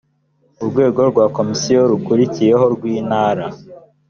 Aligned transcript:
urwego 0.61 0.99
rwa 1.11 1.25
komisiyo 1.35 1.81
rukurikiyeho 1.91 2.65
rw 2.73 2.83
intara 2.97 3.45